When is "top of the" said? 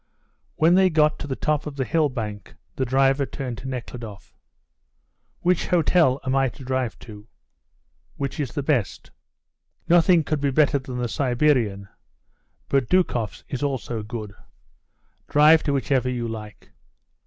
1.35-1.85